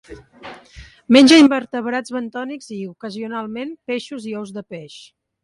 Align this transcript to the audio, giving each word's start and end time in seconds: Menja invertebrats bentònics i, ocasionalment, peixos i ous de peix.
Menja 1.15 1.37
invertebrats 1.41 2.15
bentònics 2.15 2.73
i, 2.77 2.79
ocasionalment, 2.95 3.77
peixos 3.93 4.27
i 4.33 4.35
ous 4.43 4.57
de 4.59 4.67
peix. 4.75 4.99